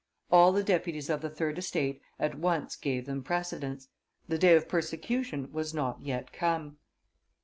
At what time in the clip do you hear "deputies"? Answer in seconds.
0.63-1.11